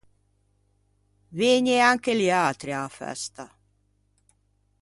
Vëgne 1.37 1.75
anche 1.89 2.13
liatri 2.19 2.71
a-a 2.79 2.89
festa. 2.99 3.45